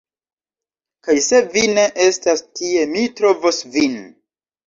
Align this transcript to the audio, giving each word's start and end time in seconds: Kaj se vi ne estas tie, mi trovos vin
Kaj 1.07 1.15
se 1.25 1.41
vi 1.57 1.65
ne 1.75 1.83
estas 2.07 2.43
tie, 2.63 2.87
mi 2.95 3.05
trovos 3.19 3.63
vin 3.77 3.97